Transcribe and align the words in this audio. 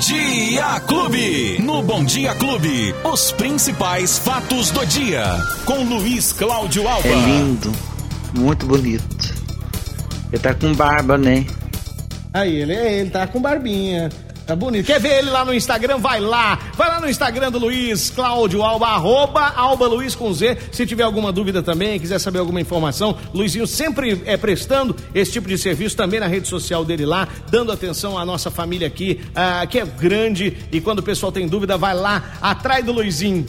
Dia 0.00 0.80
Clube. 0.80 1.58
No 1.60 1.82
Bom 1.82 2.02
Dia 2.02 2.34
Clube, 2.34 2.94
os 3.04 3.32
principais 3.32 4.18
fatos 4.18 4.70
do 4.70 4.84
dia. 4.86 5.24
Com 5.66 5.84
Luiz 5.84 6.32
Cláudio 6.32 6.88
Alba. 6.88 7.06
É 7.06 7.14
lindo, 7.14 7.70
muito 8.34 8.64
bonito. 8.64 9.34
Ele 10.32 10.40
tá 10.40 10.54
com 10.54 10.72
barba, 10.72 11.18
né? 11.18 11.44
Aí, 12.32 12.62
ele, 12.62 12.74
ele 12.74 13.10
tá 13.10 13.26
com 13.26 13.42
barbinha. 13.42 14.08
Tá 14.50 14.56
bonito. 14.56 14.86
Quer 14.86 14.98
ver 14.98 15.18
ele 15.18 15.30
lá 15.30 15.44
no 15.44 15.54
Instagram? 15.54 15.98
Vai 15.98 16.18
lá. 16.18 16.58
Vai 16.74 16.88
lá 16.88 16.98
no 16.98 17.08
Instagram 17.08 17.52
do 17.52 17.58
Luiz 17.60 18.10
Cláudio 18.10 18.64
Alba, 18.64 18.88
arroba 18.88 19.46
Alba 19.54 19.86
Luiz 19.86 20.16
com 20.16 20.34
Z. 20.34 20.58
Se 20.72 20.84
tiver 20.84 21.04
alguma 21.04 21.30
dúvida 21.30 21.62
também, 21.62 22.00
quiser 22.00 22.18
saber 22.18 22.40
alguma 22.40 22.60
informação, 22.60 23.16
Luizinho 23.32 23.64
sempre 23.64 24.20
é 24.24 24.36
prestando 24.36 24.96
esse 25.14 25.30
tipo 25.30 25.46
de 25.46 25.56
serviço 25.56 25.96
também 25.96 26.18
na 26.18 26.26
rede 26.26 26.48
social 26.48 26.84
dele 26.84 27.06
lá, 27.06 27.28
dando 27.48 27.70
atenção 27.70 28.18
à 28.18 28.24
nossa 28.24 28.50
família 28.50 28.88
aqui, 28.88 29.20
ah, 29.36 29.64
que 29.68 29.78
é 29.78 29.86
grande. 29.86 30.56
E 30.72 30.80
quando 30.80 30.98
o 30.98 31.04
pessoal 31.04 31.30
tem 31.30 31.46
dúvida, 31.46 31.78
vai 31.78 31.94
lá 31.94 32.32
atrás 32.42 32.84
do 32.84 32.90
Luizinho. 32.90 33.46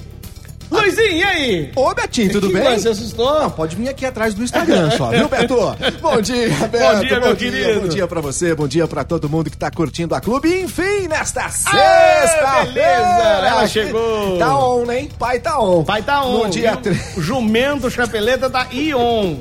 Luizinho, 0.82 1.12
e 1.12 1.24
aí? 1.24 1.72
Ô, 1.76 1.94
Betinho, 1.94 2.32
tudo 2.32 2.48
Que 2.48 2.54
bem? 2.54 2.80
Você 2.80 2.90
assustou? 2.90 3.40
Não, 3.40 3.50
pode 3.50 3.76
vir 3.76 3.90
aqui 3.90 4.06
atrás 4.06 4.34
do 4.34 4.44
Instagram 4.44 4.92
só, 4.92 5.10
viu, 5.10 5.28
Beto? 5.30 5.56
Bom 6.02 6.22
dia, 6.22 6.50
Beto. 6.68 6.96
Bom 6.96 7.00
dia, 7.00 7.20
meu 7.20 7.36
querido. 7.36 7.82
Bom 7.82 7.88
dia 7.88 8.08
pra 8.08 8.22
você, 8.22 8.56
bom 8.56 8.68
dia 8.68 8.88
pra 8.88 9.04
todo 9.04 9.30
mundo 9.30 9.50
que 9.50 9.58
tá 9.58 9.70
curtindo 9.70 10.16
a 10.16 10.22
clube. 10.22 10.62
Enfim, 10.62 11.08
nesta 11.08 11.50
sexta 11.50 12.66
beleza, 12.74 13.48
ela 13.48 13.68
chegou. 13.68 14.38
Tá 14.38 14.58
on, 14.58 14.92
hein? 14.92 15.10
Pai 15.18 15.40
tá 15.40 15.60
on. 15.60 15.84
Pai 15.84 16.02
tá 16.02 16.24
on. 16.24 16.46
No 16.46 16.50
dia 16.50 16.72
viu? 16.72 16.82
3. 16.82 17.14
Jumento, 17.18 17.90
chapeleta 17.90 18.50
tá 18.50 18.68
ion. 18.72 19.38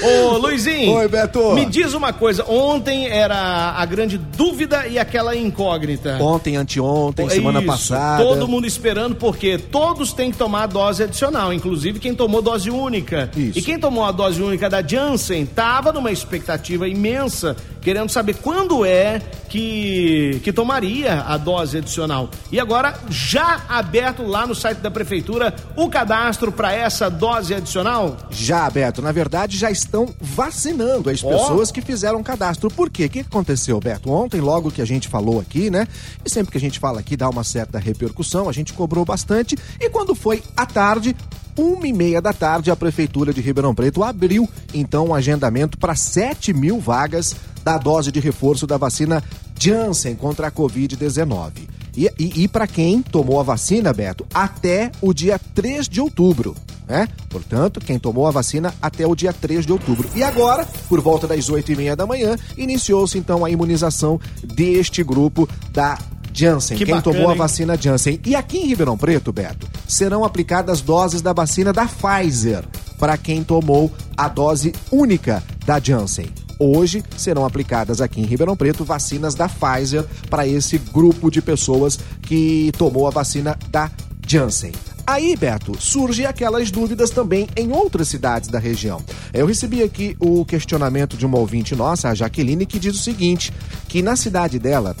Ô, 0.00 0.36
Luizinho. 0.38 0.92
Oi, 0.92 1.08
Beto. 1.08 1.52
Me 1.52 1.66
diz 1.66 1.94
uma 1.94 2.12
coisa. 2.12 2.44
Ontem 2.48 3.08
era 3.08 3.72
a 3.76 3.84
grande 3.84 4.16
dúvida 4.16 4.86
e 4.86 4.98
aquela 4.98 5.36
incógnita. 5.36 6.18
Ontem, 6.20 6.56
anteontem, 6.56 7.28
semana 7.28 7.62
passada. 7.62 8.22
Todo 8.22 8.48
mundo 8.48 8.66
esperando, 8.66 9.16
porque 9.16 9.58
todos 9.58 10.12
têm 10.12 10.30
que 10.30 10.36
tomar 10.36 10.64
a 10.64 10.66
dose 10.66 11.02
adicional, 11.02 11.52
inclusive 11.52 11.98
quem 11.98 12.14
tomou 12.14 12.40
dose 12.40 12.70
única. 12.70 13.30
Isso. 13.36 13.58
E 13.58 13.62
quem 13.62 13.78
tomou 13.78 14.04
a 14.04 14.12
dose 14.12 14.42
única 14.42 14.68
da 14.70 14.82
Janssen 14.86 15.44
tava 15.46 15.92
numa 15.92 16.10
expectativa 16.10 16.88
imensa, 16.88 17.56
querendo 17.80 18.10
saber 18.10 18.36
quando 18.36 18.84
é 18.84 19.20
que, 19.48 20.40
que 20.42 20.52
tomaria 20.52 21.22
a 21.26 21.36
dose 21.36 21.78
adicional. 21.78 22.30
E 22.50 22.58
agora, 22.58 22.94
já 23.10 23.62
aberto 23.68 24.24
lá 24.24 24.46
no 24.46 24.54
site 24.54 24.78
da 24.78 24.90
prefeitura 24.90 25.54
o 25.76 25.88
cadastro 25.88 26.50
para 26.50 26.72
essa 26.72 27.10
dose 27.10 27.54
adicional? 27.54 28.16
Já, 28.30 28.68
Beto, 28.70 29.02
na 29.02 29.12
verdade 29.12 29.56
já 29.56 29.70
estão 29.82 30.08
vacinando 30.20 31.10
as 31.10 31.22
pessoas 31.22 31.70
que 31.70 31.80
fizeram 31.80 32.22
cadastro. 32.22 32.70
Por 32.70 32.90
quê? 32.90 33.06
O 33.06 33.10
que 33.10 33.20
aconteceu, 33.20 33.78
Beto? 33.78 34.10
Ontem, 34.10 34.40
logo 34.40 34.70
que 34.70 34.82
a 34.82 34.84
gente 34.84 35.08
falou 35.08 35.40
aqui, 35.40 35.70
né? 35.70 35.86
E 36.24 36.30
sempre 36.30 36.52
que 36.52 36.58
a 36.58 36.60
gente 36.60 36.78
fala 36.78 37.00
aqui 37.00 37.16
dá 37.16 37.28
uma 37.28 37.44
certa 37.44 37.78
repercussão, 37.78 38.48
a 38.48 38.52
gente 38.52 38.72
cobrou 38.72 39.04
bastante. 39.04 39.56
E 39.80 39.90
quando 39.90 40.14
foi 40.14 40.42
à 40.56 40.64
tarde, 40.64 41.14
uma 41.56 41.86
e 41.86 41.92
meia 41.92 42.20
da 42.20 42.32
tarde, 42.32 42.70
a 42.70 42.76
Prefeitura 42.76 43.32
de 43.32 43.40
Ribeirão 43.40 43.74
Preto 43.74 44.02
abriu, 44.02 44.48
então, 44.72 45.08
um 45.08 45.14
agendamento 45.14 45.76
para 45.76 45.94
7 45.94 46.52
mil 46.52 46.80
vagas 46.80 47.36
da 47.62 47.76
dose 47.78 48.10
de 48.10 48.20
reforço 48.20 48.66
da 48.66 48.76
vacina 48.76 49.22
Janssen 49.58 50.14
contra 50.16 50.48
a 50.48 50.50
Covid-19. 50.50 51.68
E, 51.96 52.10
e, 52.18 52.44
e 52.44 52.48
para 52.48 52.66
quem 52.66 53.02
tomou 53.02 53.38
a 53.38 53.42
vacina, 53.42 53.92
Beto, 53.92 54.26
até 54.32 54.90
o 55.00 55.12
dia 55.12 55.38
3 55.54 55.88
de 55.88 56.00
outubro. 56.00 56.56
Né? 56.86 57.08
Portanto, 57.28 57.80
quem 57.80 57.98
tomou 57.98 58.26
a 58.26 58.30
vacina 58.30 58.74
até 58.82 59.06
o 59.06 59.14
dia 59.14 59.32
3 59.32 59.64
de 59.64 59.72
outubro. 59.72 60.08
E 60.14 60.22
agora, 60.22 60.66
por 60.88 61.00
volta 61.00 61.26
das 61.26 61.48
8 61.48 61.72
e 61.72 61.76
meia 61.76 61.96
da 61.96 62.06
manhã, 62.06 62.36
iniciou-se 62.56 63.16
então 63.16 63.44
a 63.44 63.50
imunização 63.50 64.20
deste 64.42 65.02
grupo 65.02 65.48
da 65.70 65.98
Janssen, 66.34 66.76
Que 66.76 66.84
quem 66.86 66.94
bacana, 66.94 67.14
tomou 67.14 67.28
a 67.30 67.32
hein? 67.32 67.38
vacina 67.38 67.76
Janssen. 67.80 68.20
E 68.24 68.34
aqui 68.34 68.58
em 68.58 68.66
Ribeirão 68.66 68.96
Preto, 68.96 69.32
Beto, 69.32 69.68
serão 69.86 70.24
aplicadas 70.24 70.80
doses 70.80 71.20
da 71.20 71.32
vacina 71.32 71.72
da 71.72 71.86
Pfizer 71.86 72.64
para 72.98 73.16
quem 73.16 73.42
tomou 73.44 73.90
a 74.16 74.28
dose 74.28 74.72
única 74.90 75.42
da 75.66 75.78
Janssen. 75.78 76.28
Hoje 76.58 77.02
serão 77.16 77.44
aplicadas 77.44 78.00
aqui 78.00 78.20
em 78.20 78.24
Ribeirão 78.24 78.56
Preto 78.56 78.84
vacinas 78.84 79.34
da 79.34 79.48
Pfizer 79.48 80.04
para 80.30 80.46
esse 80.46 80.78
grupo 80.78 81.30
de 81.30 81.42
pessoas 81.42 81.98
que 82.22 82.72
tomou 82.78 83.06
a 83.06 83.10
vacina 83.10 83.58
da 83.68 83.90
Janssen. 84.26 84.72
Aí, 85.12 85.36
Beto, 85.36 85.78
surgem 85.78 86.24
aquelas 86.24 86.70
dúvidas 86.70 87.10
também 87.10 87.46
em 87.54 87.70
outras 87.70 88.08
cidades 88.08 88.48
da 88.48 88.58
região. 88.58 89.04
Eu 89.30 89.44
recebi 89.44 89.82
aqui 89.82 90.16
o 90.18 90.42
questionamento 90.42 91.18
de 91.18 91.26
uma 91.26 91.36
ouvinte 91.36 91.76
nossa, 91.76 92.08
a 92.08 92.14
Jaqueline, 92.14 92.64
que 92.64 92.78
diz 92.78 92.94
o 92.94 93.02
seguinte: 93.02 93.52
que 93.88 94.00
na 94.00 94.16
cidade 94.16 94.58
dela, 94.58 94.96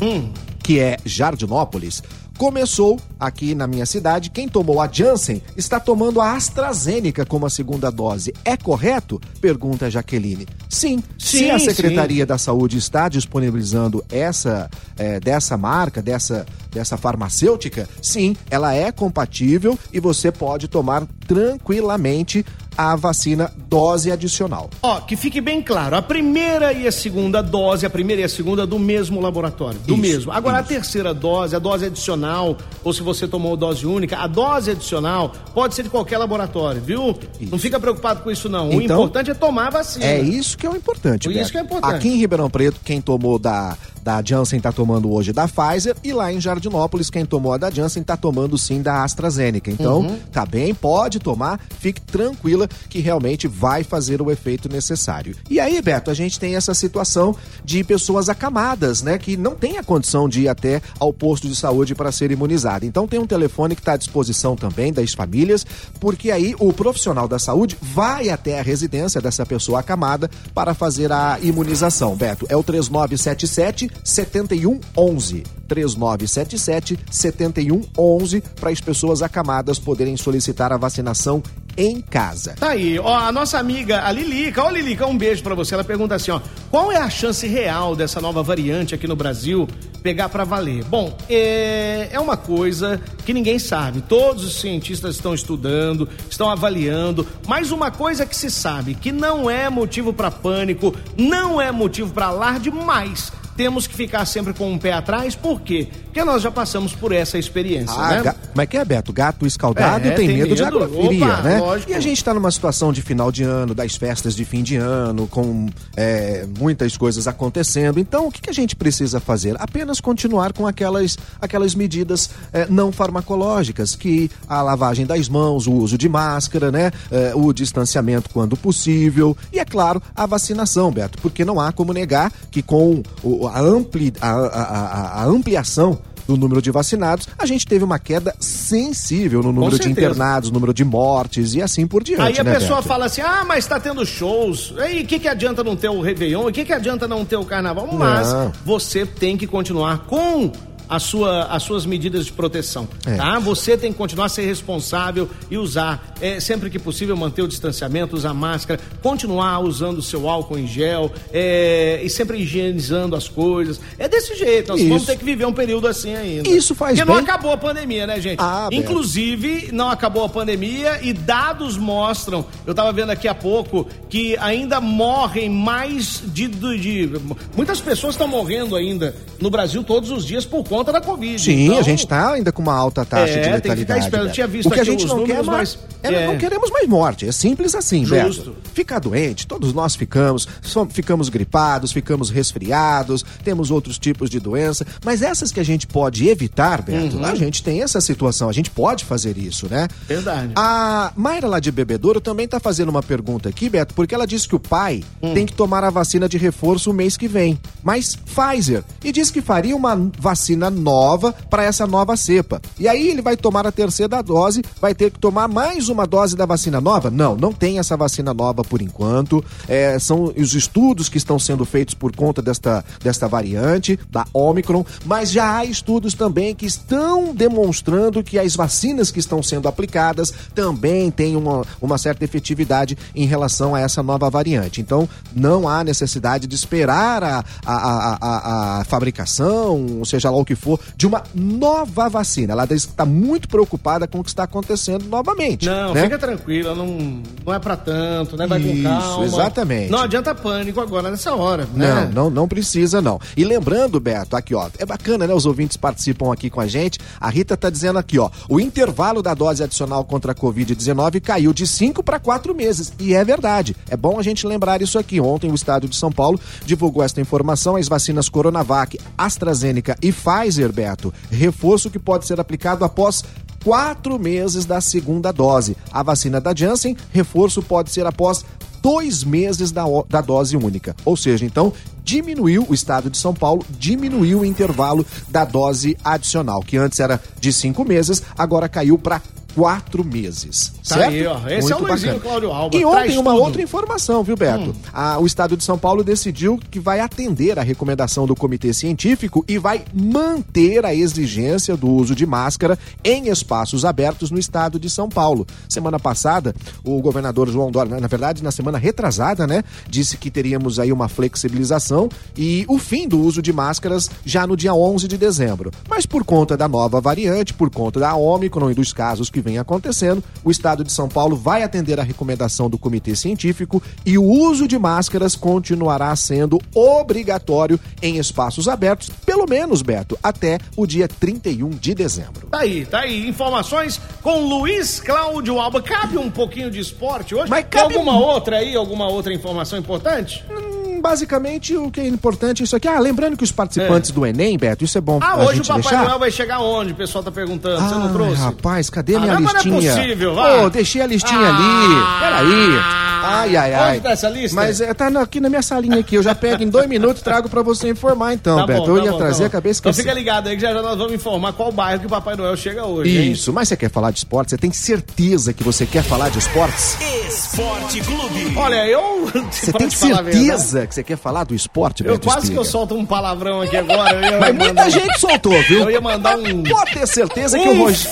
que 0.62 0.78
é 0.78 0.98
Jardinópolis, 1.06 2.02
começou 2.36 3.00
aqui 3.18 3.54
na 3.54 3.66
minha 3.66 3.86
cidade. 3.86 4.28
Quem 4.28 4.48
tomou 4.48 4.80
a 4.80 4.88
Janssen 4.90 5.40
está 5.56 5.80
tomando 5.80 6.20
a 6.20 6.34
AstraZeneca 6.34 7.24
como 7.24 7.46
a 7.46 7.50
segunda 7.50 7.90
dose. 7.90 8.34
É 8.44 8.56
correto? 8.56 9.20
Pergunta 9.40 9.86
a 9.86 9.90
Jaqueline. 9.90 10.46
Sim. 10.68 11.02
Se 11.18 11.38
Sim, 11.38 11.50
a 11.50 11.58
Secretaria 11.58 12.26
da 12.26 12.36
Saúde 12.36 12.76
está 12.76 13.08
disponibilizando 13.08 14.04
essa 14.10 14.70
eh, 14.98 15.20
dessa 15.20 15.56
marca, 15.56 16.02
dessa, 16.02 16.44
dessa 16.72 16.96
farmacêutica, 16.96 17.88
sim, 18.00 18.36
ela 18.50 18.74
é 18.74 18.90
compatível 18.90 19.78
e 19.92 20.00
você 20.00 20.32
pode 20.32 20.68
tomar 20.68 21.06
tranquilamente 21.26 22.44
a 22.76 22.96
vacina 22.96 23.52
dose 23.68 24.10
adicional. 24.10 24.70
Ó, 24.82 25.00
que 25.00 25.16
fique 25.16 25.40
bem 25.40 25.60
claro, 25.60 25.96
a 25.96 26.02
primeira 26.02 26.72
e 26.72 26.86
a 26.86 26.92
segunda 26.92 27.42
dose, 27.42 27.84
a 27.84 27.90
primeira 27.90 28.22
e 28.22 28.24
a 28.24 28.28
segunda 28.28 28.66
do 28.66 28.78
mesmo 28.78 29.20
laboratório, 29.20 29.78
do 29.80 29.92
Isso, 29.94 30.02
mesmo. 30.02 30.32
Agora 30.32 30.58
a 30.58 30.60
isso. 30.60 30.68
terceira 30.70 31.12
dose, 31.12 31.54
a 31.54 31.58
dose 31.58 31.86
adicional, 31.86 32.56
ou 32.82 32.92
se 32.92 33.02
você 33.02 33.28
tomou 33.28 33.56
dose 33.56 33.86
única, 33.86 34.16
a 34.18 34.26
dose 34.26 34.70
adicional 34.70 35.32
pode 35.54 35.74
ser 35.74 35.82
de 35.82 35.90
qualquer 35.90 36.18
laboratório, 36.18 36.80
viu? 36.80 37.14
Não 37.40 37.58
fica 37.58 37.78
preocupado 37.78 38.22
com 38.22 38.30
isso 38.30 38.48
não. 38.48 38.70
o 38.70 38.80
Então, 38.80 38.96
importante 39.00 39.30
é 39.30 39.34
tomar 39.34 39.66
a 39.66 39.70
vacina. 39.70 40.06
É 40.06 40.20
isso 40.20 40.56
que 40.56 40.66
é 40.66 40.70
o 40.70 40.76
importante. 40.76 41.28
Isso 41.28 41.38
Beto. 41.38 41.52
que 41.52 41.58
é 41.58 41.60
importante. 41.60 41.94
Aqui 41.94 42.08
em 42.08 42.16
Ribeirão 42.16 42.48
Preto, 42.48 42.80
quem 42.84 43.00
tomou 43.00 43.38
da, 43.38 43.76
da 44.02 44.22
Janssen 44.24 44.56
está 44.58 44.72
tomando 44.72 45.12
hoje 45.12 45.32
da 45.32 45.46
Pfizer 45.48 45.94
e 46.02 46.12
lá 46.12 46.32
em 46.32 46.40
Jardinópolis, 46.40 47.08
quem 47.10 47.24
tomou 47.24 47.52
a 47.52 47.56
da 47.56 47.70
Janssen 47.70 48.02
está 48.02 48.16
tomando 48.16 48.58
sim 48.58 48.82
da 48.82 49.04
AstraZeneca. 49.04 49.70
Então, 49.70 50.00
Uhum. 50.00 50.18
tá 50.32 50.44
bem, 50.44 50.74
pode 50.74 51.18
tomar, 51.20 51.60
fique 51.78 52.00
tranquila 52.00 52.68
que 52.88 52.98
realmente 53.00 53.46
vai 53.46 53.84
fazer 53.84 54.20
o 54.20 54.30
efeito 54.30 54.68
necessário. 54.68 55.36
E 55.48 55.60
aí, 55.60 55.80
Beto, 55.80 56.10
a 56.10 56.14
gente 56.14 56.38
tem 56.40 56.56
essa 56.56 56.74
situação 56.74 57.36
de 57.64 57.84
pessoas 57.84 58.28
acamadas, 58.28 59.02
né, 59.02 59.18
que 59.18 59.36
não 59.36 59.54
tem 59.54 59.78
a 59.78 59.82
condição 59.82 60.28
de 60.28 60.42
ir 60.42 60.48
até 60.48 60.80
ao 60.98 61.12
posto 61.12 61.46
de 61.48 61.54
saúde 61.54 61.94
para 61.94 62.10
ser 62.10 62.30
imunizada. 62.30 62.84
Então, 62.84 63.06
tem 63.06 63.20
um 63.20 63.26
telefone 63.26 63.74
que 63.74 63.80
está 63.80 63.92
à 63.92 63.96
disposição 63.96 64.56
também 64.56 64.92
das 64.92 65.12
famílias, 65.12 65.64
porque 66.00 66.30
aí 66.30 66.54
o 66.58 66.72
profissional 66.72 67.28
da 67.28 67.38
saúde 67.38 67.76
vai 67.80 68.28
até 68.30 68.58
a 68.58 68.62
residência 68.62 69.20
dessa 69.20 69.44
pessoa 69.46 69.80
acamada 69.80 70.30
para 70.54 70.74
fazer 70.74 71.12
a 71.12 71.38
imunização. 71.42 72.16
Beto, 72.16 72.46
é 72.48 72.56
o 72.56 72.62
3977 72.62 73.90
7111. 74.04 75.42
3977 75.72 76.98
7111 77.10 78.42
para 78.60 78.70
as 78.70 78.80
pessoas 78.80 79.22
acamadas 79.22 79.78
poderem 79.78 80.16
solicitar 80.18 80.70
a 80.70 80.76
vacinação 80.76 81.42
em 81.76 82.02
casa. 82.02 82.54
Tá 82.58 82.70
aí, 82.70 82.98
ó, 82.98 83.16
a 83.16 83.32
nossa 83.32 83.58
amiga, 83.58 84.06
a 84.06 84.12
Lilica, 84.12 84.62
ó 84.62 84.70
Lilica, 84.70 85.06
um 85.06 85.16
beijo 85.16 85.42
pra 85.42 85.54
você. 85.54 85.72
Ela 85.72 85.84
pergunta 85.84 86.14
assim, 86.14 86.30
ó, 86.30 86.40
qual 86.70 86.92
é 86.92 86.98
a 86.98 87.08
chance 87.08 87.46
real 87.46 87.96
dessa 87.96 88.20
nova 88.20 88.42
variante 88.42 88.94
aqui 88.94 89.08
no 89.08 89.16
Brasil 89.16 89.66
pegar 90.02 90.28
pra 90.28 90.44
valer? 90.44 90.84
Bom, 90.84 91.16
é, 91.30 92.10
é 92.12 92.20
uma 92.20 92.36
coisa 92.36 93.00
que 93.24 93.32
ninguém 93.32 93.58
sabe. 93.58 94.02
Todos 94.02 94.44
os 94.44 94.60
cientistas 94.60 95.14
estão 95.14 95.32
estudando, 95.34 96.06
estão 96.28 96.50
avaliando, 96.50 97.26
mas 97.46 97.72
uma 97.72 97.90
coisa 97.90 98.26
que 98.26 98.36
se 98.36 98.50
sabe, 98.50 98.94
que 98.94 99.10
não 99.10 99.48
é 99.48 99.70
motivo 99.70 100.12
pra 100.12 100.30
pânico, 100.30 100.94
não 101.16 101.58
é 101.58 101.72
motivo 101.72 102.12
pra 102.12 102.26
alarde, 102.26 102.70
mas 102.70 103.32
temos 103.56 103.86
que 103.86 103.94
ficar 103.94 104.24
sempre 104.26 104.52
com 104.54 104.70
um 104.70 104.78
pé 104.78 104.92
atrás, 104.92 105.34
por 105.34 105.60
quê? 105.60 105.88
Porque 106.04 106.22
nós 106.24 106.42
já 106.42 106.50
passamos 106.50 106.94
por 106.94 107.12
essa 107.12 107.38
experiência, 107.38 107.94
Ah, 107.96 108.08
né? 108.10 108.22
ga- 108.22 108.34
como 108.50 108.60
é 108.60 108.66
que 108.66 108.76
é, 108.76 108.84
Beto? 108.84 109.12
Gato 109.12 109.46
escaldado 109.46 110.06
É, 110.08 110.10
tem, 110.12 110.26
tem 110.28 110.36
medo, 110.38 110.54
de 110.54 110.62
medo. 110.62 110.76
agrofilia, 110.84 111.26
Opa, 111.26 111.42
né? 111.42 111.58
lógico. 111.58 111.90
E 111.90 111.94
a 111.94 112.00
gente 112.00 112.22
tá 112.22 112.34
numa 112.34 112.50
situação 112.50 112.92
de 112.92 113.00
final 113.02 113.32
de 113.32 113.42
ano, 113.44 113.74
das 113.74 113.96
festas 113.96 114.34
de 114.34 114.44
fim 114.44 114.62
de 114.62 114.76
ano, 114.76 115.26
com 115.26 115.68
é, 115.96 116.46
muitas 116.58 116.96
coisas 116.96 117.26
acontecendo. 117.26 117.98
Então, 117.98 118.26
o 118.28 118.30
que, 118.32 118.40
que 118.42 118.50
a 118.50 118.54
gente 118.54 118.76
precisa 118.76 119.20
fazer? 119.20 119.56
Apenas 119.58 120.00
continuar 120.00 120.52
com 120.52 120.66
aquelas, 120.66 121.16
aquelas 121.40 121.74
medidas 121.74 122.30
é, 122.52 122.66
não 122.68 122.92
farmacológicas, 122.92 123.94
que 123.96 124.30
a 124.48 124.60
lavagem 124.62 125.06
das 125.06 125.28
mãos, 125.28 125.66
o 125.66 125.72
uso 125.72 125.96
de 125.96 126.08
máscara, 126.08 126.70
né? 126.70 126.90
É, 127.10 127.32
o 127.34 127.52
distanciamento 127.52 128.28
quando 128.30 128.56
possível. 128.56 129.36
E, 129.52 129.58
é 129.58 129.64
claro, 129.64 130.02
a 130.14 130.26
vacinação, 130.26 130.90
Beto, 130.90 131.18
porque 131.22 131.44
não 131.44 131.60
há 131.60 131.72
como 131.72 131.92
negar 131.92 132.32
que 132.50 132.62
com 132.62 133.02
o- 133.22 133.41
a, 133.48 133.60
ampli, 133.60 134.12
a, 134.20 134.30
a- 134.30 135.22
a- 135.22 135.24
ampliação 135.26 135.98
do 136.26 136.36
número 136.36 136.62
de 136.62 136.70
vacinados, 136.70 137.26
a 137.36 137.44
gente 137.44 137.66
teve 137.66 137.84
uma 137.84 137.98
queda 137.98 138.32
sensível 138.38 139.42
no 139.42 139.52
número 139.52 139.76
de 139.78 139.90
internados, 139.90 140.50
número 140.52 140.72
de 140.72 140.84
mortes 140.84 141.54
e 141.54 141.60
assim 141.60 141.84
por 141.86 142.02
diante. 142.04 142.22
Aí 142.22 142.38
a 142.38 142.44
né, 142.44 142.54
pessoa 142.54 142.76
Beto? 142.76 142.88
fala 142.88 143.06
assim: 143.06 143.20
ah, 143.20 143.44
mas 143.46 143.66
tá 143.66 143.80
tendo 143.80 144.06
shows. 144.06 144.72
E 144.88 145.02
o 145.02 145.06
que, 145.06 145.18
que 145.18 145.26
adianta 145.28 145.64
não 145.64 145.74
ter 145.76 145.88
o 145.88 146.00
Réveillon? 146.00 146.46
E 146.46 146.50
o 146.50 146.52
que, 146.52 146.64
que 146.64 146.72
adianta 146.72 147.08
não 147.08 147.24
ter 147.24 147.36
o 147.36 147.44
carnaval? 147.44 147.88
Mas 147.92 148.32
Não. 148.32 148.52
você 148.64 149.04
tem 149.04 149.36
que 149.36 149.46
continuar 149.48 150.06
com 150.06 150.52
a 150.94 150.98
sua, 150.98 151.44
as 151.44 151.62
suas 151.62 151.86
medidas 151.86 152.26
de 152.26 152.32
proteção, 152.32 152.88
É. 153.06 153.16
tá? 153.16 153.38
Você 153.38 153.76
tem 153.76 153.92
que 153.92 153.98
continuar 153.98 154.26
a 154.26 154.28
ser 154.28 154.44
responsável 154.46 155.28
e 155.50 155.56
usar, 155.56 156.14
é, 156.20 156.38
sempre 156.40 156.68
que 156.70 156.78
possível, 156.78 157.16
manter 157.16 157.42
o 157.42 157.48
distanciamento, 157.48 158.14
usar 158.16 158.34
máscara, 158.34 158.78
continuar 159.02 159.60
usando 159.60 159.98
o 159.98 160.02
seu 160.02 160.28
álcool 160.28 160.58
em 160.58 160.66
gel 160.66 161.10
é, 161.32 162.00
e 162.02 162.10
sempre 162.10 162.38
higienizando 162.38 163.16
as 163.16 163.28
coisas. 163.28 163.80
É 163.98 164.08
desse 164.08 164.34
jeito, 164.36 164.68
nós 164.68 164.80
Isso. 164.80 164.88
vamos 164.88 165.04
ter 165.06 165.16
que 165.16 165.24
viver 165.24 165.46
um 165.46 165.52
período 165.52 165.86
assim 165.86 166.14
ainda. 166.14 166.48
Isso 166.48 166.74
faz 166.74 166.96
Porque 166.98 167.08
não 167.10 167.16
bem. 167.16 167.24
acabou 167.24 167.52
a 167.52 167.56
pandemia, 167.56 168.06
né, 168.06 168.20
gente? 168.20 168.38
Ah. 168.40 168.68
Inclusive, 168.70 169.70
não 169.72 169.88
acabou 169.90 170.24
a 170.24 170.28
pandemia 170.28 171.00
e 171.02 171.12
dados 171.12 171.76
mostram, 171.76 172.44
eu 172.66 172.74
tava 172.74 172.92
vendo 172.92 173.10
aqui 173.10 173.26
há 173.26 173.34
pouco, 173.34 173.86
que 174.08 174.36
ainda 174.38 174.80
morrem 174.80 175.48
mais 175.48 176.22
de. 176.26 176.48
de, 176.48 176.78
de- 177.08 177.20
muitas 177.56 177.80
pessoas 177.80 178.14
estão 178.14 178.28
morrendo 178.28 178.76
ainda 178.76 179.14
no 179.40 179.48
Brasil 179.50 179.82
todos 179.82 180.10
os 180.10 180.24
dias 180.26 180.44
por 180.44 180.62
conta 180.64 180.81
da 180.90 181.00
Covid. 181.00 181.38
Sim, 181.40 181.66
Então, 181.66 181.78
a 181.78 181.82
gente 181.82 182.06
tá 182.06 182.32
ainda 182.32 182.50
com 182.50 182.62
uma 182.62 182.74
alta 182.74 183.04
taxa 183.04 183.24
É, 183.34 183.36
de 183.36 183.42
tem 183.42 183.42
que 183.60 183.68
letalidade. 183.68 184.04
Eu 184.06 184.10
Beto. 184.22 184.32
tinha 184.32 184.46
visto 184.46 184.68
o 184.68 184.72
que 184.72 184.80
a 184.80 184.84
gente 184.84 185.06
não 185.06 185.22
quer 185.24 185.42
mais, 185.44 185.76
mas- 185.76 185.78
é, 186.02 186.14
é. 186.14 186.26
não 186.26 186.38
queremos 186.38 186.70
mais 186.70 186.88
morte. 186.88 187.28
É 187.28 187.32
simples 187.32 187.74
assim, 187.74 188.04
Justo. 188.04 188.50
Beto. 188.52 188.56
Ficar 188.74 188.98
doente, 188.98 189.46
todos 189.46 189.72
nós 189.74 189.94
ficamos, 189.94 190.48
ficamos 190.90 191.28
gripados, 191.28 191.92
ficamos 191.92 192.30
resfriados, 192.30 193.24
temos 193.44 193.70
outros 193.70 193.98
tipos 193.98 194.30
de 194.30 194.40
doença, 194.40 194.86
mas 195.04 195.22
essas 195.22 195.52
que 195.52 195.60
a 195.60 195.64
gente 195.64 195.86
pode 195.86 196.26
evitar, 196.28 196.80
Beto, 196.82 197.16
Uhum. 197.16 197.24
a 197.24 197.34
gente 197.34 197.62
tem 197.62 197.82
essa 197.82 198.00
situação, 198.00 198.48
a 198.48 198.52
gente 198.52 198.70
pode 198.70 199.04
fazer 199.04 199.36
isso, 199.36 199.68
né? 199.68 199.88
Verdade. 200.08 200.52
A 200.56 201.12
Mayra 201.16 201.48
lá 201.48 201.60
de 201.60 201.70
Bebedouro 201.70 202.20
também 202.20 202.46
tá 202.48 202.58
fazendo 202.60 202.88
uma 202.88 203.02
pergunta 203.02 203.48
aqui, 203.48 203.68
Beto, 203.68 203.92
porque 203.94 204.14
ela 204.14 204.26
disse 204.26 204.48
que 204.48 204.56
o 204.56 204.60
pai 204.60 205.02
Hum. 205.22 205.34
tem 205.34 205.44
que 205.46 205.52
tomar 205.52 205.84
a 205.84 205.90
vacina 205.90 206.28
de 206.28 206.38
reforço 206.38 206.90
o 206.90 206.94
mês 206.94 207.16
que 207.16 207.28
vem, 207.28 207.58
mas 207.82 208.14
Pfizer, 208.16 208.82
e 209.02 209.12
diz 209.12 209.30
que 209.30 209.40
faria 209.42 209.76
uma 209.76 209.94
vacina 210.18 210.61
nova 210.70 211.32
para 211.50 211.64
essa 211.64 211.86
nova 211.86 212.16
cepa. 212.16 212.60
E 212.78 212.88
aí 212.88 213.08
ele 213.08 213.22
vai 213.22 213.36
tomar 213.36 213.66
a 213.66 213.72
terceira 213.72 214.22
dose, 214.22 214.62
vai 214.80 214.94
ter 214.94 215.10
que 215.10 215.18
tomar 215.18 215.48
mais 215.48 215.88
uma 215.88 216.06
dose 216.06 216.36
da 216.36 216.46
vacina 216.46 216.80
nova? 216.80 217.10
Não, 217.10 217.36
não 217.36 217.52
tem 217.52 217.78
essa 217.78 217.96
vacina 217.96 218.32
nova 218.32 218.62
por 218.62 218.80
enquanto. 218.80 219.44
É, 219.68 219.98
são 219.98 220.32
os 220.36 220.54
estudos 220.54 221.08
que 221.08 221.18
estão 221.18 221.38
sendo 221.38 221.64
feitos 221.64 221.94
por 221.94 222.14
conta 222.14 222.42
desta, 222.42 222.84
desta 223.02 223.28
variante, 223.28 223.98
da 224.10 224.26
Omicron, 224.32 224.84
mas 225.04 225.30
já 225.30 225.56
há 225.56 225.64
estudos 225.64 226.14
também 226.14 226.54
que 226.54 226.66
estão 226.66 227.34
demonstrando 227.34 228.22
que 228.22 228.38
as 228.38 228.54
vacinas 228.54 229.10
que 229.10 229.18
estão 229.18 229.42
sendo 229.42 229.68
aplicadas 229.68 230.32
também 230.54 231.10
têm 231.10 231.36
uma, 231.36 231.64
uma 231.80 231.98
certa 231.98 232.24
efetividade 232.24 232.96
em 233.14 233.26
relação 233.26 233.74
a 233.74 233.80
essa 233.80 234.02
nova 234.02 234.28
variante. 234.30 234.80
Então, 234.80 235.08
não 235.34 235.68
há 235.68 235.82
necessidade 235.84 236.46
de 236.46 236.54
esperar 236.54 237.22
a, 237.22 237.44
a, 237.64 237.74
a, 237.74 238.18
a, 238.20 238.80
a 238.80 238.84
fabricação, 238.84 240.04
seja 240.04 240.30
lá 240.30 240.36
o 240.36 240.44
que 240.44 240.51
for, 240.54 240.78
de 240.96 241.06
uma 241.06 241.22
nova 241.34 242.08
vacina. 242.08 242.52
Ela 242.52 242.64
está 242.70 243.04
muito 243.04 243.48
preocupada 243.48 244.06
com 244.06 244.20
o 244.20 244.24
que 244.24 244.30
está 244.30 244.44
acontecendo 244.44 245.06
novamente. 245.06 245.66
Não, 245.66 245.94
né? 245.94 246.02
fica 246.04 246.18
tranquila, 246.18 246.74
não, 246.74 247.22
não 247.44 247.54
é 247.54 247.58
pra 247.58 247.76
tanto, 247.76 248.36
né? 248.36 248.46
Vai 248.46 248.60
Isso, 248.60 248.82
com 248.82 248.82
calma. 248.82 249.24
exatamente. 249.24 249.90
Não 249.90 249.98
adianta 250.00 250.34
pânico 250.34 250.80
agora 250.80 251.10
nessa 251.10 251.34
hora, 251.34 251.66
Não, 251.74 251.78
né? 251.78 252.10
não, 252.12 252.30
não 252.30 252.48
precisa 252.48 253.00
não. 253.00 253.20
E 253.36 253.44
lembrando, 253.44 254.00
Beto, 254.00 254.36
aqui 254.36 254.54
ó, 254.54 254.68
é 254.78 254.84
bacana, 254.86 255.26
né? 255.26 255.34
Os 255.34 255.46
ouvintes 255.46 255.76
participam 255.76 256.32
aqui 256.32 256.50
com 256.50 256.60
a 256.60 256.66
gente. 256.66 256.98
A 257.20 257.28
Rita 257.28 257.56
tá 257.56 257.70
dizendo 257.70 257.98
aqui, 257.98 258.18
ó, 258.18 258.30
o 258.48 258.60
intervalo 258.60 259.22
da 259.22 259.34
dose 259.34 259.62
adicional 259.62 260.04
contra 260.04 260.32
a 260.32 260.34
Covid-19 260.34 261.20
caiu 261.20 261.52
de 261.52 261.66
5 261.66 262.02
para 262.02 262.18
4 262.18 262.54
meses. 262.54 262.92
E 262.98 263.14
é 263.14 263.24
verdade. 263.24 263.76
É 263.88 263.96
bom 263.96 264.18
a 264.18 264.22
gente 264.22 264.46
lembrar 264.46 264.82
isso 264.82 264.98
aqui. 264.98 265.20
Ontem 265.20 265.50
o 265.50 265.54
estado 265.54 265.88
de 265.88 265.96
São 265.96 266.10
Paulo 266.10 266.40
divulgou 266.64 267.02
esta 267.02 267.20
informação. 267.20 267.76
As 267.76 267.88
vacinas 267.88 268.28
Coronavac, 268.28 268.98
AstraZeneca 269.16 269.96
e 270.02 270.12
Pfizer, 270.12 270.41
Beto, 270.72 271.12
reforço 271.30 271.90
que 271.90 271.98
pode 271.98 272.26
ser 272.26 272.40
aplicado 272.40 272.84
após 272.84 273.24
quatro 273.64 274.18
meses 274.18 274.64
da 274.64 274.80
segunda 274.80 275.32
dose. 275.32 275.76
A 275.92 276.02
vacina 276.02 276.40
da 276.40 276.54
Janssen, 276.54 276.96
reforço 277.12 277.62
pode 277.62 277.90
ser 277.90 278.06
após 278.06 278.44
dois 278.82 279.22
meses 279.22 279.70
da, 279.70 279.84
da 280.08 280.20
dose 280.20 280.56
única. 280.56 280.94
Ou 281.04 281.16
seja, 281.16 281.46
então, 281.46 281.72
diminuiu 282.02 282.66
o 282.68 282.74
estado 282.74 283.08
de 283.08 283.16
São 283.16 283.32
Paulo, 283.32 283.64
diminuiu 283.70 284.40
o 284.40 284.44
intervalo 284.44 285.06
da 285.28 285.44
dose 285.44 285.96
adicional, 286.04 286.60
que 286.60 286.76
antes 286.76 286.98
era 286.98 287.22
de 287.40 287.52
cinco 287.52 287.84
meses, 287.84 288.22
agora 288.36 288.68
caiu 288.68 288.98
para 288.98 289.22
quatro 289.54 290.04
meses. 290.04 290.72
Tá 290.88 290.96
certo? 290.96 291.10
aí, 291.10 291.26
ó. 291.26 291.38
Esse 291.48 291.72
é 291.72 291.76
o 291.76 291.80
Luizinho 291.80 292.20
Cláudio 292.20 292.50
Alba, 292.50 292.76
E 292.76 292.84
ontem 292.84 293.18
uma 293.18 293.32
tudo. 293.32 293.42
outra 293.42 293.62
informação, 293.62 294.22
viu, 294.22 294.36
Beto? 294.36 294.70
Hum. 294.70 294.74
Ah, 294.92 295.18
o 295.18 295.26
estado 295.26 295.56
de 295.56 295.64
São 295.64 295.78
Paulo 295.78 296.02
decidiu 296.04 296.58
que 296.70 296.80
vai 296.80 297.00
atender 297.00 297.58
a 297.58 297.62
recomendação 297.62 298.26
do 298.26 298.34
comitê 298.34 298.72
científico 298.72 299.44
e 299.48 299.58
vai 299.58 299.84
manter 299.94 300.84
a 300.84 300.94
exigência 300.94 301.76
do 301.76 301.88
uso 301.88 302.14
de 302.14 302.26
máscara 302.26 302.78
em 303.04 303.28
espaços 303.28 303.84
abertos 303.84 304.30
no 304.30 304.38
estado 304.38 304.78
de 304.78 304.88
São 304.88 305.08
Paulo. 305.08 305.46
Semana 305.68 305.98
passada, 305.98 306.54
o 306.84 307.00
governador 307.00 307.48
João 307.48 307.70
Dória, 307.70 307.98
na 308.00 308.06
verdade, 308.08 308.42
na 308.42 308.50
semana 308.50 308.78
retrasada, 308.78 309.46
né, 309.46 309.62
disse 309.88 310.16
que 310.16 310.30
teríamos 310.30 310.78
aí 310.78 310.92
uma 310.92 311.08
flexibilização 311.08 312.08
e 312.36 312.64
o 312.68 312.78
fim 312.78 313.06
do 313.08 313.20
uso 313.20 313.42
de 313.42 313.52
máscaras 313.52 314.10
já 314.24 314.46
no 314.46 314.56
dia 314.56 314.74
11 314.74 315.06
de 315.08 315.18
dezembro. 315.18 315.70
Mas 315.88 316.06
por 316.06 316.24
conta 316.24 316.56
da 316.56 316.68
nova 316.68 317.00
variante, 317.00 317.52
por 317.52 317.70
conta 317.70 318.00
da 318.00 318.14
Omicron 318.14 318.70
e 318.70 318.74
dos 318.74 318.92
casos 318.92 319.28
que 319.28 319.41
vem 319.42 319.58
acontecendo, 319.58 320.22
o 320.42 320.50
estado 320.50 320.82
de 320.84 320.90
São 320.92 321.08
Paulo 321.08 321.36
vai 321.36 321.62
atender 321.62 322.00
a 322.00 322.02
recomendação 322.02 322.70
do 322.70 322.78
comitê 322.78 323.14
científico 323.14 323.82
e 324.06 324.16
o 324.16 324.24
uso 324.24 324.66
de 324.66 324.78
máscaras 324.78 325.34
continuará 325.36 326.14
sendo 326.16 326.58
obrigatório 326.74 327.78
em 328.00 328.16
espaços 328.18 328.68
abertos, 328.68 329.10
pelo 329.26 329.46
menos, 329.46 329.82
Beto, 329.82 330.18
até 330.22 330.58
o 330.76 330.86
dia 330.86 331.08
31 331.08 331.68
de 331.70 331.94
dezembro. 331.94 332.48
Tá 332.50 332.60
aí, 332.60 332.86
tá 332.86 333.00
aí. 333.00 333.28
Informações 333.28 334.00
com 334.22 334.46
Luiz 334.48 335.00
Cláudio 335.00 335.58
Alba. 335.58 335.82
Cabe 335.82 336.16
um 336.16 336.30
pouquinho 336.30 336.70
de 336.70 336.78
esporte 336.80 337.34
hoje? 337.34 337.50
Mas 337.50 337.64
Tem 337.64 337.80
cabe- 337.80 337.94
alguma 337.94 338.16
outra 338.18 338.58
aí, 338.58 338.74
alguma 338.76 339.08
outra 339.08 339.32
informação 339.34 339.78
importante? 339.78 340.44
Hum, 340.50 340.71
Basicamente, 341.02 341.76
o 341.76 341.90
que 341.90 342.00
é 342.00 342.06
importante 342.06 342.62
é 342.62 342.64
isso 342.64 342.76
aqui. 342.76 342.86
Ah, 342.86 342.98
lembrando 342.98 343.36
que 343.36 343.42
os 343.44 343.50
participantes 343.52 344.10
do 344.12 344.24
Enem, 344.24 344.56
Beto, 344.56 344.84
isso 344.84 344.96
é 344.96 345.00
bom 345.00 345.18
Ah, 345.20 345.32
a 345.32 345.44
hoje 345.44 345.60
o 345.60 345.64
Papai 345.66 345.82
deixar. 345.82 346.04
Noel 346.04 346.18
vai 346.18 346.30
chegar 346.30 346.60
onde? 346.60 346.92
O 346.92 346.94
pessoal 346.94 347.24
tá 347.24 347.30
perguntando. 347.30 347.80
Você 347.82 347.94
não 347.94 348.06
Ai, 348.06 348.12
trouxe? 348.12 348.40
rapaz, 348.40 348.88
cadê 348.88 349.16
Ah, 349.16 349.20
minha 349.20 349.34
não, 349.34 349.40
mas 349.42 349.52
listinha? 349.54 349.74
não 349.74 349.82
é 349.82 349.94
possível, 350.02 350.34
vai. 350.34 350.60
Pô, 350.60 350.70
deixei 350.70 351.02
a 351.02 351.06
listinha 351.06 351.40
Ah. 351.40 351.56
ali. 351.56 352.20
Peraí. 352.20 353.01
Ai, 353.22 353.56
ai, 353.56 353.74
ai. 353.74 353.90
Onde 353.92 354.00
tá 354.00 354.10
essa 354.10 354.28
lista? 354.28 354.54
Mas 354.56 354.80
é, 354.80 354.92
tá 354.92 355.08
aqui 355.20 355.40
na 355.40 355.48
minha 355.48 355.62
salinha 355.62 355.98
aqui. 356.00 356.16
Eu 356.16 356.22
já 356.22 356.34
pego 356.34 356.62
em 356.62 356.68
dois 356.68 356.86
minutos 356.88 357.20
e 357.20 357.24
trago 357.24 357.48
pra 357.48 357.62
você 357.62 357.88
informar 357.88 358.34
então, 358.34 358.56
Tá 358.58 358.66
Beto. 358.66 358.80
bom, 358.86 358.88
eu 358.90 358.98
tá 358.98 359.04
ia 359.04 359.10
bom, 359.12 359.18
trazer, 359.18 359.42
tá 359.42 359.46
acabei 359.46 359.70
Então 359.72 359.90
esquecendo. 359.90 360.02
fica 360.08 360.14
ligado 360.18 360.48
aí 360.48 360.56
que 360.56 360.62
já, 360.62 360.72
já 360.72 360.82
nós 360.82 360.96
vamos 360.98 361.12
informar 361.14 361.52
qual 361.52 361.70
bairro 361.70 362.00
que 362.00 362.06
o 362.06 362.10
Papai 362.10 362.34
Noel 362.36 362.56
chega 362.56 362.84
hoje. 362.84 363.16
hein? 363.16 363.32
Isso, 363.32 363.52
mas 363.52 363.68
você 363.68 363.76
quer 363.76 363.90
falar 363.90 364.10
de 364.10 364.18
esporte? 364.18 364.50
Você 364.50 364.58
tem 364.58 364.72
certeza 364.72 365.52
que 365.52 365.62
você 365.62 365.86
quer 365.86 366.02
falar 366.02 366.28
de 366.30 366.38
esportes? 366.38 366.96
Esporte 367.28 368.00
Clube. 368.00 368.52
Olha, 368.56 368.86
eu. 368.86 369.30
Você 369.50 369.72
tem 369.74 369.88
certeza 369.90 370.86
que 370.86 370.94
você 370.94 371.02
quer 371.02 371.16
falar 371.16 371.44
do 371.44 371.54
esporte, 371.54 372.04
Eu 372.04 372.12
Beto 372.14 372.26
quase 372.26 372.40
que 372.40 372.44
Espiga? 372.52 372.60
eu 372.60 372.64
solto 372.64 372.94
um 372.94 373.04
palavrão 373.06 373.62
aqui 373.62 373.76
agora. 373.76 374.14
eu 374.16 374.22
ia 374.22 374.38
Mas 374.40 374.52
mandar- 374.52 374.64
muita 374.64 374.90
gente 374.90 375.18
soltou, 375.20 375.62
viu? 375.62 375.80
Eu 375.82 375.90
ia 375.90 376.00
mandar 376.00 376.36
um. 376.38 376.62
Pode 376.62 376.92
ter 376.92 377.06
certeza 377.06 377.58
que 377.58 377.68
um 377.68 377.80
o 377.80 377.84
Rogério... 377.84 378.10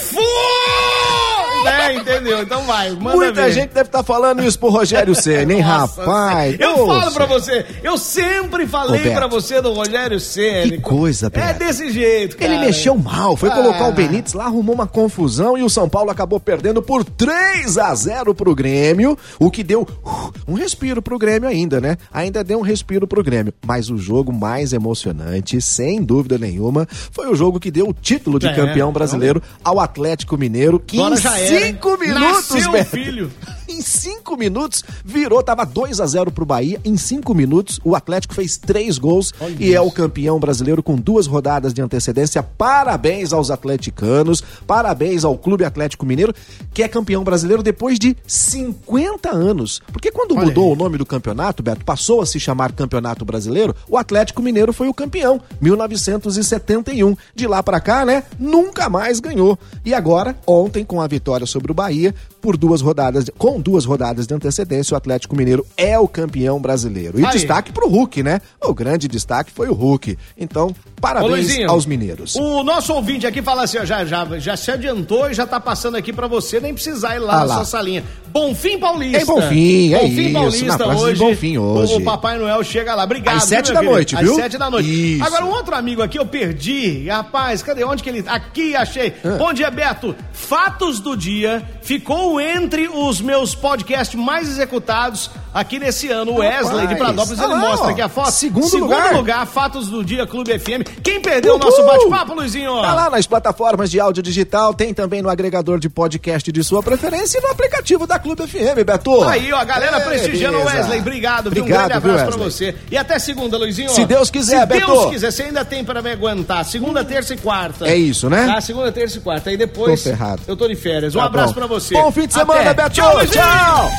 Né, 1.64 1.95
entendeu? 1.95 2.43
Então 2.43 2.62
vai, 2.64 2.90
manda 2.93 3.17
Muita 3.17 3.43
ver. 3.45 3.52
gente 3.52 3.71
deve 3.71 3.88
estar 3.88 4.02
falando 4.02 4.43
isso 4.43 4.59
pro 4.59 4.69
Rogério 4.71 5.14
Ceni, 5.21 5.55
hein, 5.55 5.62
Nossa, 5.62 6.00
rapaz? 6.02 6.57
Eu 6.59 6.85
Ô, 6.85 6.87
falo 6.87 7.12
pra 7.12 7.26
você, 7.26 7.67
eu 7.83 7.99
sempre 7.99 8.67
falei 8.67 9.00
Ô, 9.00 9.05
Beto. 9.05 9.17
pra 9.17 9.26
você 9.26 9.61
do 9.61 9.73
Rogério 9.73 10.19
Ceni. 10.21 10.71
Que 10.73 10.79
coisa, 10.81 11.26
É 11.26 11.31
Beto. 11.31 11.59
desse 11.59 11.90
jeito, 11.90 12.37
cara. 12.37 12.52
Ele 12.55 12.64
mexeu 12.67 12.97
mal, 12.97 13.37
foi 13.37 13.49
Ah. 13.50 13.55
colocar 13.55 13.88
o 13.88 13.93
Benítez 13.93 14.33
lá, 14.35 14.45
arrumou 14.45 14.75
uma 14.75 14.87
confusão 14.87 15.57
e 15.59 15.62
o 15.62 15.69
São 15.71 15.88
Paulo 15.88 16.11
acabou 16.11 16.40
perdendo 16.40 16.83
por 16.83 17.05
3 17.05 17.76
a 17.79 17.95
0 17.95 18.35
pro 18.35 18.55
Grêmio, 18.55 19.17
o 19.38 19.50
que 19.50 19.62
deu 19.62 19.83
uh, 19.83 20.33
um 20.49 20.55
respiro 20.55 21.02
pro 21.02 21.19
Grêmio 21.19 21.49
ainda, 21.49 21.81
né? 21.81 21.97
Ainda 22.12 22.43
deu 22.43 22.59
um 22.59 22.62
respiro 22.62 23.07
pro 23.07 23.23
Grêmio. 23.23 23.52
Mas 23.67 23.90
o 23.90 23.99
jogo 23.99 24.33
mais 24.33 24.73
emocionante, 24.73 25.61
sem 25.61 26.02
dúvida 26.02 26.38
nenhuma, 26.38 26.87
foi 27.11 27.29
o 27.29 27.35
jogo 27.35 27.61
que 27.61 27.71
deu 27.71 27.88
o 27.88 27.93
título 27.93 28.38
de 28.38 28.47
É, 28.47 28.52
campeão 28.55 28.93
brasileiro 28.93 29.43
ao 29.64 29.79
Atlético 29.81 30.37
Mineiro, 30.38 30.79
que 30.81 30.99
Agora 30.99 31.14
em 31.14 31.19
5 31.59 31.97
minutos, 31.99 32.50
Nasceu 32.50 32.73
Beto, 32.73 32.90
filho. 32.90 33.33
Em 33.71 33.81
5 33.81 34.37
minutos 34.37 34.85
virou, 35.05 35.43
tava 35.43 35.65
2 35.65 36.00
a 36.00 36.07
0 36.07 36.31
pro 36.31 36.45
Bahia. 36.45 36.81
Em 36.85 36.97
5 36.97 37.35
minutos, 37.35 37.81
o 37.85 37.95
Atlético 37.95 38.35
fez 38.35 38.57
três 38.57 38.99
gols 38.99 39.33
Olha 39.41 39.57
e 39.59 39.75
é 39.75 39.81
o 39.81 39.91
campeão 39.91 40.39
brasileiro 40.39 40.83
com 40.83 40.97
duas 40.97 41.27
rodadas 41.27 41.73
de 41.73 41.81
antecedência. 41.81 42.43
Parabéns 42.43 43.33
aos 43.33 43.50
atleticanos, 43.50 44.43
parabéns 44.67 45.25
ao 45.25 45.37
Clube 45.37 45.65
Atlético 45.65 46.05
Mineiro, 46.07 46.35
que 46.73 46.83
é 46.83 46.89
campeão 46.89 47.23
brasileiro 47.25 47.62
depois 47.62 47.99
de 47.99 48.17
50 48.27 49.31
anos. 49.31 49.81
Porque 49.93 50.11
quando 50.11 50.37
Olha 50.37 50.47
mudou 50.47 50.67
aí. 50.67 50.73
o 50.73 50.77
nome 50.77 50.99
do 50.99 51.07
campeonato, 51.07 51.62
Beto, 51.62 51.85
passou 51.85 52.21
a 52.21 52.27
se 52.27 52.39
chamar 52.41 52.73
Campeonato 52.73 53.25
Brasileiro, 53.25 53.75
o 53.89 53.97
Atlético 53.97 54.43
Mineiro 54.43 54.73
foi 54.73 54.89
o 54.89 54.95
campeão, 54.95 55.41
1971. 55.61 57.17
De 57.35 57.47
lá 57.47 57.62
pra 57.62 57.81
cá, 57.81 58.05
né, 58.05 58.25
nunca 58.39 58.89
mais 58.89 59.21
ganhou. 59.21 59.59
E 59.85 59.95
agora, 59.95 60.37
ontem, 60.47 60.85
com 60.85 61.00
a 61.00 61.07
vitória 61.07 61.47
sobre 61.47 61.71
o 61.71 61.75
Bahia, 61.75 62.15
por 62.40 62.56
duas 62.56 62.80
rodadas, 62.80 63.26
com 63.38 63.61
duas 63.61 63.85
rodadas 63.85 64.26
de 64.26 64.35
antecedência, 64.35 64.94
o 64.94 64.97
Atlético 64.97 65.37
Mineiro 65.37 65.64
é 65.76 65.99
o 65.99 66.09
campeão 66.09 66.61
brasileiro. 66.61 67.20
E 67.20 67.25
Aí. 67.25 67.32
destaque 67.32 67.73
pro 67.73 67.88
Hulk, 67.88 68.23
né? 68.23 68.40
O 68.62 68.73
grande 68.75 69.06
destaque 69.09 69.52
foi 69.52 69.68
o 69.68 69.73
Hulk. 69.75 70.16
Então, 70.38 70.68
Ô, 70.68 71.00
parabéns 71.00 71.30
Luizinho, 71.30 71.70
aos 71.70 71.87
mineiros. 71.87 72.35
O 72.37 72.62
nosso 72.62 72.92
ouvinte 72.94 73.26
aqui 73.26 73.42
fala 73.42 73.64
assim, 73.64 73.78
ó, 73.78 73.85
já, 73.85 74.04
já, 74.04 74.26
já 74.38 74.56
se 74.56 74.70
adiantou 74.70 75.30
e 75.30 75.35
já 75.35 75.47
tá 75.47 75.61
passando 75.61 75.97
aqui 75.97 76.12
pra 76.12 76.26
você 76.26 76.61
nem 76.61 76.73
precisar 76.75 77.16
ir 77.16 77.20
lá 77.20 77.35
Ah 77.35 77.38
na 77.40 77.44
lá. 77.44 77.54
sua 77.56 77.64
salinha. 77.64 78.04
Bonfim 78.32 78.78
Paulista. 78.78 79.18
É 79.18 79.25
Bonfim, 79.25 79.92
é 79.94 79.99
Bonfim 79.99 80.22
isso, 80.22 80.32
Paulista 80.32 80.87
hoje. 80.87 81.18
Bonfim 81.18 81.58
hoje. 81.58 81.94
O 81.94 82.04
Papai 82.04 82.38
Noel 82.38 82.62
chega 82.62 82.94
lá. 82.94 83.04
Obrigado. 83.04 83.37
Às 83.37 83.44
sete 83.44 83.72
da 83.72 83.82
noite, 83.82 84.14
viu? 84.16 84.30
Às 84.32 84.37
sete 84.37 84.56
da 84.58 84.70
noite. 84.70 85.14
Isso. 85.16 85.25
Agora, 85.25 85.44
um 85.44 85.50
outro 85.50 85.75
amigo 85.75 86.02
aqui 86.02 86.18
eu 86.18 86.25
perdi. 86.26 87.08
Rapaz, 87.08 87.62
cadê? 87.62 87.84
Onde 87.84 88.02
que 88.02 88.08
ele... 88.08 88.25
Aqui, 88.26 88.76
achei. 88.76 89.14
Ah. 89.25 89.37
Bom 89.37 89.52
dia, 89.52 89.70
Beto. 89.70 90.14
Fatos 90.32 91.00
do 91.00 91.16
dia 91.16 91.62
ficou 91.82 92.40
entre 92.40 92.88
os 92.88 93.20
meus 93.20 93.54
podcasts 93.54 94.14
mais 94.18 94.49
executados 94.49 95.30
aqui 95.52 95.78
nesse 95.78 96.08
ano. 96.08 96.32
O 96.32 96.38
Wesley 96.38 96.87
de. 96.87 96.94
Pradópolis, 96.94 97.40
Ah 97.40 97.44
ele 97.44 97.52
lá, 97.54 97.58
mostra 97.60 97.88
ó. 97.88 97.90
aqui 97.90 98.00
a 98.02 98.08
foto. 98.08 98.30
Segundo 98.30 98.66
Segundo 98.68 98.90
lugar. 98.90 99.14
lugar, 99.14 99.46
Fatos 99.46 99.88
do 99.88 100.04
Dia 100.04 100.26
Clube 100.26 100.56
FM. 100.58 100.87
Quem 101.02 101.20
perdeu 101.20 101.54
o 101.54 101.56
Uhul. 101.56 101.64
nosso 101.64 101.84
bate-papo, 101.84 102.34
Luizinho? 102.34 102.80
Tá 102.80 102.94
lá 102.94 103.10
nas 103.10 103.26
plataformas 103.26 103.90
de 103.90 103.99
áudio 103.99 104.22
digital, 104.22 104.72
tem 104.72 104.94
também 104.94 105.20
no 105.22 105.28
agregador 105.28 105.80
de 105.80 105.88
podcast 105.88 106.52
de 106.52 106.62
sua 106.62 106.82
preferência 106.82 107.38
e 107.38 107.42
no 107.42 107.49
aplicativo 107.50 108.06
da 108.06 108.18
Clube 108.21 108.47
FM, 108.47 108.85
Beto. 108.85 109.23
Aí, 109.25 109.53
ó, 109.53 109.57
a 109.59 109.65
galera 109.65 109.97
É, 109.97 110.00
prestigiando 110.00 110.59
o. 110.59 110.65
Wesley. 110.65 111.00
Obrigado, 111.00 111.50
viu? 111.50 111.62
Um 111.62 111.67
Obrigado, 111.67 111.89
grande 111.89 111.97
abraço 112.12 112.25
pra 112.37 112.45
Wesley? 112.45 112.73
você. 112.73 112.77
E 112.91 112.97
até 112.97 113.19
segunda, 113.19 113.57
Luizinho. 113.59 113.91
Se 113.91 114.05
Deus 114.05 114.31
quiser, 114.31 114.61
Se 114.61 114.67
Beto. 114.67 114.87
Deus 114.87 115.07
quiser, 115.11 115.31
você 115.33 115.43
ainda 115.45 115.65
tem 115.65 115.85
pra 115.85 116.00
me 116.03 116.11
aguentar. 116.11 116.65
Segunda, 116.65 117.05
terça 117.05 117.35
e 117.35 117.37
quarta. 117.39 117.89
É 117.89 117.97
isso, 117.97 118.29
né? 118.31 118.47
Tá, 118.47 118.61
segunda, 118.61 118.93
terça 118.93 119.19
e 119.19 119.21
quarta. 119.21 119.50
Aí 119.50 119.57
depois. 119.57 120.03
Tô 120.03 120.11
ferrado. 120.11 120.43
Eu 120.47 120.57
tô 120.57 120.69
de 120.69 120.77
férias. 120.77 121.15
Um 121.15 121.19
Tá 121.19 121.25
abraço 121.27 121.49
bom. 121.55 121.61
pra 121.61 121.67
você. 121.67 121.95
Bom 121.95 122.11
fim 122.12 122.27
de 122.27 122.35
semana, 122.35 122.61
Até. 122.71 122.75
Beto. 122.75 122.91
Tchau, 122.91 123.15
Luizinho. 123.17 123.43
Tchau. 123.45 123.91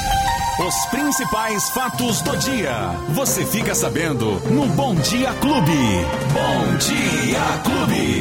Os 0.68 0.76
principais 0.92 1.70
fatos 1.70 2.22
do 2.22 2.38
dia. 2.38 2.72
Você 3.10 3.44
fica 3.46 3.74
sabendo 3.74 4.40
no 4.52 4.66
Bom 4.68 4.94
Dia 4.96 5.32
Clube. 5.40 6.06
Bom 6.34 6.78
Dia 6.78 7.40
Clube. 7.64 8.12